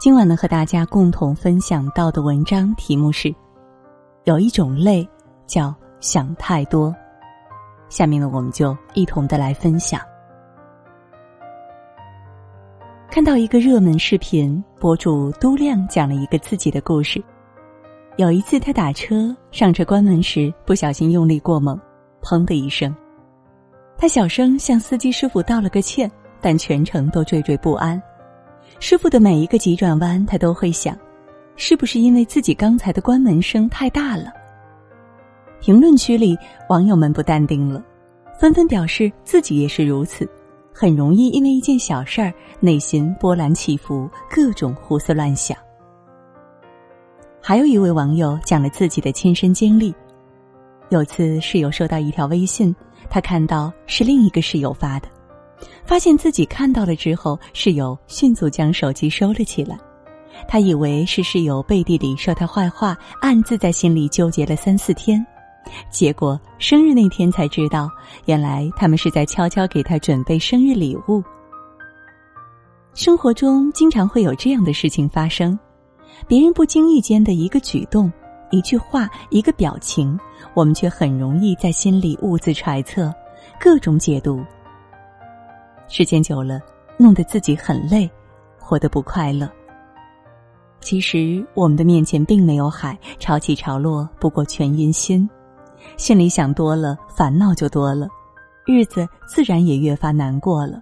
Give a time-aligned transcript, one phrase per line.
[0.00, 3.34] 今晚呢，和大家共同分享到的文章题目是：
[4.24, 5.06] 有一种累
[5.46, 6.96] 叫想太多。
[7.90, 10.00] 下面呢，我们就一同的来分享。
[13.10, 17.22] 看到一个热门视频，博主都亮讲了一个自己的故事。
[18.16, 21.78] 有一次，他打车上车关门时不小心用力过猛，
[22.22, 22.96] 砰的一声。
[23.98, 26.10] 他小声向司机师傅道了个歉，
[26.40, 28.02] 但全程都惴惴不安。
[28.80, 30.98] 师傅的每一个急转弯，他都会想，
[31.54, 34.32] 是不是因为自己刚才的关门声太大了？
[35.60, 36.36] 评论区里
[36.70, 37.84] 网友们不淡定了，
[38.38, 40.26] 纷纷表示自己也是如此，
[40.72, 45.54] 很容易因为一件小事儿内心波澜起伏，各种胡思乱想。
[47.42, 49.94] 还有一位网友讲了自己的亲身经历，
[50.88, 52.74] 有次室友收到一条微信，
[53.10, 55.08] 他看到是另一个室友发的。
[55.84, 59.78] 发现自己看到了之后，室友迅速将手机收了起来。
[60.48, 65.24] 他以为是室友背地里说他坏话，暗自在心里纠结了三四天。
[65.90, 67.90] 结果生日那天才知道，
[68.24, 71.22] 原来他们是在悄悄给他准备生日礼物。
[72.94, 75.58] 生活中经常会有这样的事情发生：
[76.26, 78.10] 别人不经意间的一个举动、
[78.50, 80.18] 一句话、一个表情，
[80.54, 83.12] 我们却很容易在心里兀自揣测，
[83.60, 84.42] 各种解读。
[85.92, 86.62] 时间久了，
[86.96, 88.08] 弄得自己很累，
[88.60, 89.50] 活得不快乐。
[90.80, 95.28] 其实我们的面前并没有海，潮起潮落不过全因心。
[95.96, 98.08] 心里想多了，烦恼就多了，
[98.64, 100.80] 日子自然也越发难过了。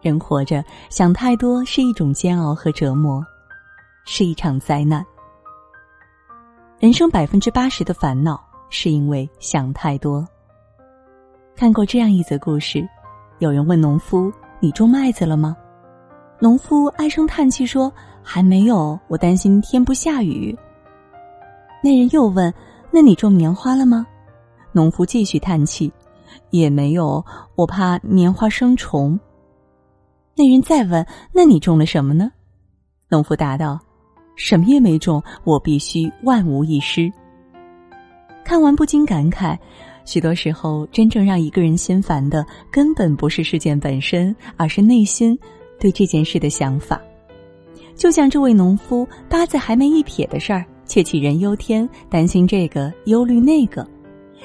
[0.00, 3.20] 人活着想太多是一种煎熬和折磨，
[4.04, 5.04] 是一场灾难。
[6.78, 8.40] 人生百分之八十的烦恼
[8.70, 10.24] 是因为想太多。
[11.56, 12.88] 看过这样一则故事。
[13.38, 15.56] 有人问农夫：“你种麦子了吗？”
[16.40, 17.92] 农夫唉声叹气说
[18.22, 20.56] ：“还没有，我担心天不下雨。”
[21.82, 22.52] 那人又问
[22.90, 24.06] ：“那你种棉花了吗？”
[24.72, 25.92] 农夫继续叹气
[26.50, 29.18] ：“也没有，我怕棉花生虫。”
[30.34, 32.30] 那人再问：“那你种了什么呢？”
[33.08, 33.78] 农夫答道
[34.36, 37.12] ：“什么也没种，我必须万无一失。”
[38.44, 39.58] 看完不禁感慨。
[40.06, 45.38] 许多时候，真正让一个人心烦的，根本不是事件本身，而是内心
[45.80, 46.98] 对这件事的想法。
[47.96, 53.84] 就像这位农夫八字还没一撇的事儿，却杞人忧天，担心这个，忧虑那个，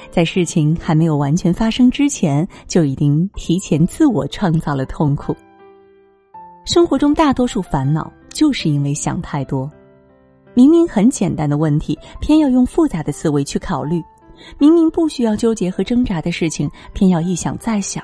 [0.09, 5.35] 在事情还没有完全发生之前，就已经提前自我创造了痛苦。
[6.65, 9.69] 生活中大多数烦恼，就是因为想太多。
[10.55, 14.01] 明明很简单的问题，偏要用复杂的思维去考虑。
[14.57, 18.03] 明明不需要纠结和挣扎的事情，偏要一想再想，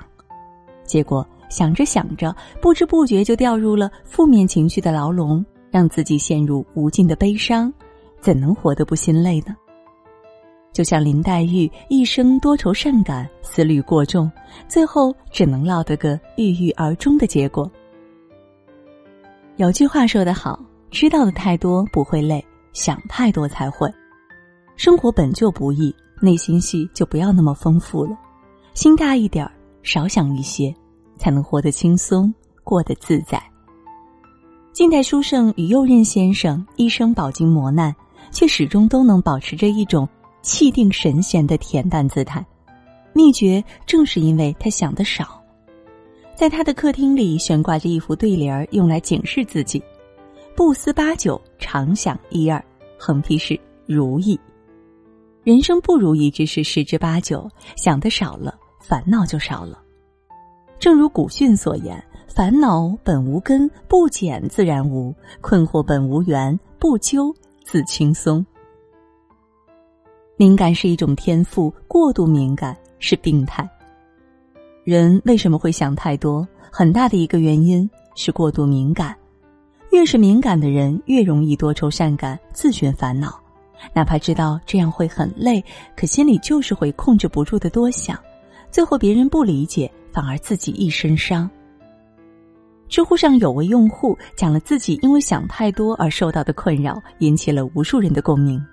[0.86, 7.72] 结果想着想着，不知不觉就掉入了负面情绪的牢笼，让自己陷入无尽的悲伤，
[8.20, 9.56] 怎能活得不心累呢？
[10.74, 14.32] 就像林黛玉一生多愁善感，思虑过重，
[14.68, 17.70] 最后只能落得个郁郁而终的结果。
[19.56, 20.60] 有句话说得好
[20.92, 23.92] ：“知道的太多不会累，想太多才会。”
[24.78, 25.92] 生活本就不易。
[26.20, 28.18] 内心戏就不要那么丰富了，
[28.74, 29.52] 心大一点儿，
[29.84, 30.74] 少想一些，
[31.18, 32.34] 才能活得轻松，
[32.64, 33.42] 过得自在。
[34.74, 37.96] 近代书圣于右任先生一生饱经磨难，
[38.32, 40.08] 却始终都能保持着一种
[40.42, 42.46] 气定神闲的恬淡姿态。
[43.14, 45.42] 秘诀正是因为他想的少。
[46.36, 49.82] 在他的客厅里悬挂着一副对联儿，用来警示自己：
[50.56, 52.64] 不思八九，常想一二。
[53.00, 54.40] 横批是如意。
[55.48, 59.82] 人生不如意之事十之八九，想的少了，烦恼就少了。
[60.78, 65.10] 正如古训所言：“烦恼本无根，不减自然无；
[65.40, 68.46] 困惑本无缘，不究自轻松。”
[70.36, 73.66] 敏感是一种天赋，过度敏感是病态。
[74.84, 76.46] 人为什么会想太多？
[76.70, 79.16] 很大的一个原因是过度敏感。
[79.94, 83.40] 越是敏感的人，越容易多愁善感，自寻烦恼。
[83.94, 85.64] 哪怕知道这样会很累，
[85.96, 88.18] 可心里就是会控制不住的多想，
[88.70, 91.50] 最后别人不理解，反而自己一身伤。
[92.88, 98.64] 知乎上有位用户讲了自己因为想太多而受到的困扰，引起了无数人的共鸣。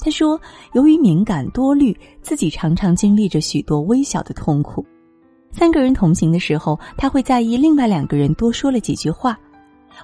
[0.00, 0.38] 他说，
[0.72, 4.84] 由于敏感多虑，自己常常经历着许多微小的痛苦。
[5.52, 9.38] 三个人同行的时候，他会在意另外两个人多说了几句话。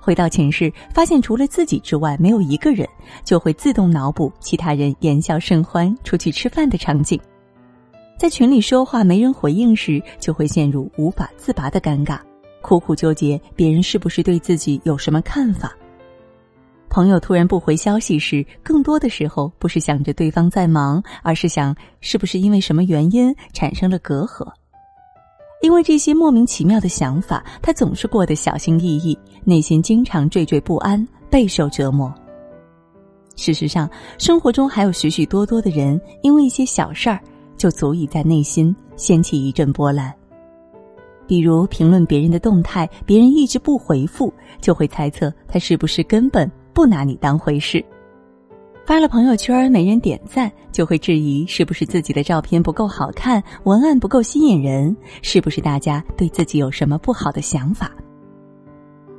[0.00, 2.86] 回到寝室，发现除了自己之外没有一个人，
[3.24, 7.18] 就会自动脑补其他人言笑甚欢出去吃饭的场景。
[8.18, 12.20] 在群里说话没人回应时，就会陷入无法自拔的尴尬，
[12.60, 15.74] 苦苦纠结别人是不是对自己有什么看法。
[16.90, 24.46] 朋友突然不回消息时，更多的时候不是想着对方在忙，而是想是不是因为什么原因产生了隔阂。
[25.62, 32.12] 因为这些莫名其妙的想法，他总是过得小心翼翼，内心经常惴惴不安，备受折磨。
[33.36, 33.88] 事实上，
[34.18, 37.18] 生活中还有许许多多的人，因为一些小事儿，
[37.56, 40.14] 就足以在内心掀起一阵波澜。
[41.26, 47.80] 比如评论别人的动态，别人一直不回复，就会猜测他是不是根本不拿你当回事；
[48.84, 57.90] 发了朋友圈没人点赞，就会质疑是不是自己的照片不够好看，文案不够吸引人，是不是大家对自己有什么不好的想法。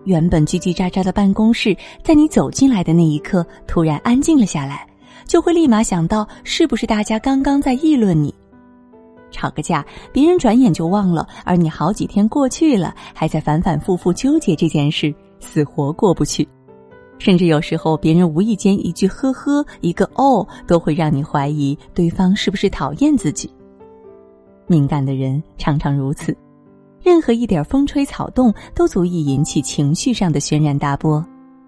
[0.03, 4.87] 原本叽叽喳喳的办公室，在你走进来的那一刻突然安静了下来，
[5.25, 8.33] 就会立马想到是不是大家刚刚在议论你。
[9.29, 16.47] 吵个架，别人转眼就忘了，而你好几天过去了，还在反反复复纠结这件事，死活过不去。
[17.17, 23.49] 甚至有时候，别人无意间一句“呵呵”，一个“哦”，都会让你怀疑对方是不是讨厌自己。
[24.65, 26.35] 敏感的人常常如此，
[27.03, 31.25] 任何一点风吹草动都足以引起情绪上的轩然大波，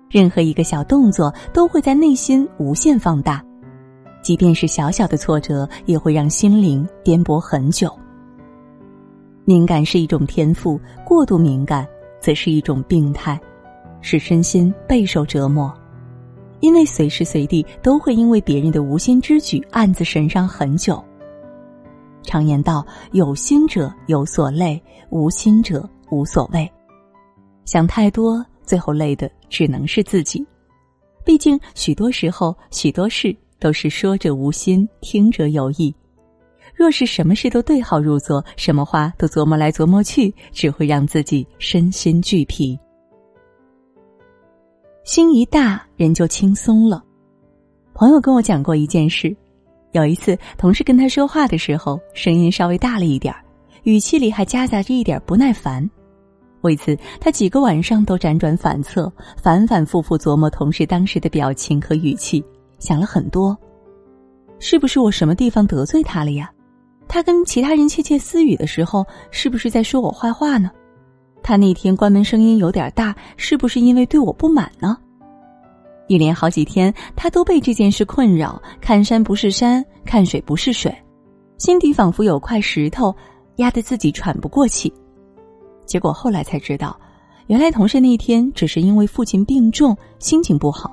[0.10, 3.44] 任何一个小动作都会在内心无限放大。
[4.22, 7.92] 即便是小小的挫折，也会让心灵颠簸很久。
[9.44, 11.86] 敏感是一种天赋，过度敏感
[12.22, 13.38] 则是一种病态，
[14.00, 15.74] 使身心备受折磨。
[16.62, 21.04] 因为随时随地都会因为别人的无心之举暗自神伤很久。
[22.24, 26.70] 常言道：“有心者有所累，无心者无所谓。”
[27.66, 30.46] 想太多，最后累的只能是自己。
[31.24, 33.36] 毕竟，许多时候，许多事。
[33.60, 35.96] 都是说者无心，听者有意。
[36.75, 42.78] 若是什么事都对号入座，什么话都琢磨来琢磨去，只会让自己身心俱疲。
[45.06, 47.02] 心一大，人就轻松了。
[47.94, 49.34] 朋友跟我讲过一件事：
[49.94, 53.34] 有一次，同事跟他说话的时候，声音稍微大了一点
[53.84, 55.88] 语气里还夹杂着一点不耐烦。
[56.62, 62.44] 为此，他几个晚上都辗转反侧，反反复复琢磨同事当时的表情和语气。
[62.80, 63.56] 想了很多，
[64.60, 66.51] 是不是我什么地方得罪他了呀？
[67.07, 70.72] 他跟其他人窃窃私语的时候，是不是在说我坏话呢？
[71.44, 74.98] 他那天关门声音有点大，是不是因为对我不满呢？
[76.08, 80.94] 一连好几天，他都被这件事困扰，看山不是山，看水不是水，
[81.58, 83.16] 心底仿佛有块石头
[83.56, 84.94] 压得自己喘不过气。
[85.86, 87.00] 结果后来才知道，
[87.48, 90.92] 原来同事那天只是因为父亲病重，心情不好。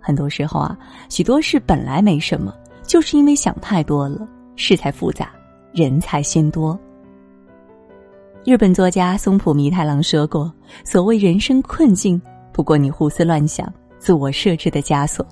[0.00, 0.78] 很多时候啊，
[1.08, 2.54] 许多事本来没什么，
[2.84, 5.30] 就是因为想太多了，事才复杂，
[5.72, 6.78] 人才心多。
[8.44, 10.52] 日本作家松浦弥太郎说过
[10.86, 15.26] ：“所谓人生困境，不过你胡思乱想、自我设置的枷锁。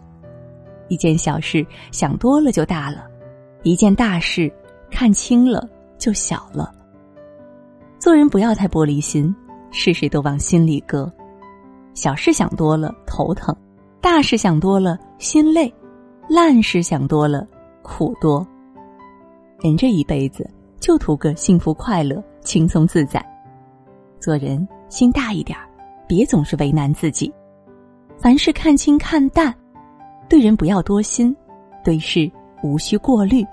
[0.88, 3.06] 一件小事想多了就大了，
[3.62, 4.52] 一件大事
[4.90, 5.68] 看清了
[5.98, 6.72] 就小了。
[7.98, 9.34] 做人不要太玻璃心，
[9.70, 11.10] 事事都往心里搁。
[11.94, 13.54] 小事想多了头疼。”
[14.04, 15.72] 大事想多了心累，
[16.28, 17.48] 烂事想多了
[17.80, 18.46] 苦多。
[19.60, 20.46] 人这一辈子
[20.78, 23.24] 就图个幸福快乐、轻松自在。
[24.20, 25.58] 做人心大一点
[26.06, 27.32] 别总是为难自己。
[28.24, 29.54] 凡事看清看淡，
[30.30, 31.36] 对人不要多心，
[31.84, 33.46] 对事无需过滤，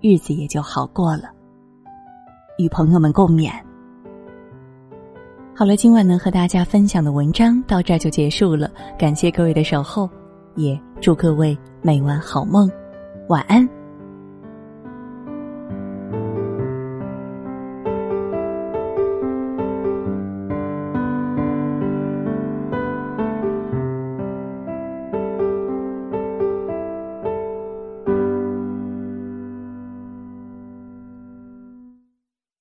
[0.00, 1.24] 日子也就好过了。
[2.56, 3.52] 与朋友们共勉。
[5.54, 10.08] 好了，今晚能和大家分享的文章到这儿就结束了，感谢各位的守候，
[10.56, 12.66] 也祝各位每晚好梦，
[13.28, 13.68] 晚安。